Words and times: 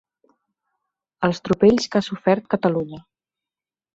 Els 1.27 1.41
tropells 1.49 1.85
que 1.95 1.99
ha 2.01 2.05
sofert 2.07 2.49
Catalunya. 2.57 3.03